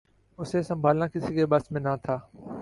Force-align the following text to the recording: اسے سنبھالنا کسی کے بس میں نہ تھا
اسے 0.39 0.61
سنبھالنا 0.63 1.07
کسی 1.07 1.33
کے 1.35 1.45
بس 1.45 1.71
میں 1.71 1.81
نہ 1.81 1.95
تھا 2.03 2.17